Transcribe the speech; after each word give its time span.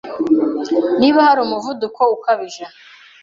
Niba 0.99 1.19
hari 1.27 1.39
umuvuduko 1.43 2.01
ukabije 2.15 2.63